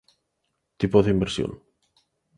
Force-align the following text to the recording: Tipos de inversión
Tipos 0.79 1.05
de 1.05 1.11
inversión 1.15 1.51